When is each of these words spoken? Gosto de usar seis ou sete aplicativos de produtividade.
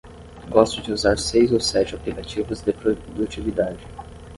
Gosto 0.49 0.81
de 0.81 0.91
usar 0.91 1.19
seis 1.19 1.51
ou 1.51 1.59
sete 1.59 1.93
aplicativos 1.93 2.61
de 2.63 2.73
produtividade. 2.73 3.85